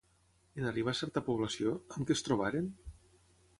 [0.61, 2.75] En arribar a certa població, amb què es trobaren?